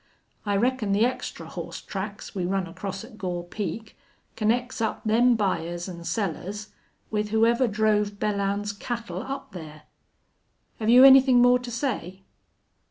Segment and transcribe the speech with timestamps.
[0.47, 3.95] I reckon the extra hoss tracks we run across at Gore Peak
[4.35, 6.69] connects up them buyers an' sellers
[7.11, 9.83] with whoever drove Belllounds's cattle up thar....
[10.79, 12.23] Have you anythin' more to say?"